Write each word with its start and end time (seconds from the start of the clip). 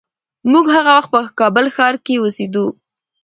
موږ 0.51 0.65
هغه 0.75 0.91
وخت 0.97 1.09
په 1.13 1.19
کابل 1.39 1.65
ښار 1.75 1.95
کې 2.05 2.13
اوسېدو. 2.19 2.65